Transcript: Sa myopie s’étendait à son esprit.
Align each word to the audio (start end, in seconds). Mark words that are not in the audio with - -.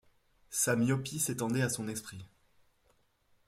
Sa 0.49 0.75
myopie 0.75 1.19
s’étendait 1.19 1.61
à 1.61 1.69
son 1.69 1.87
esprit. 1.87 2.25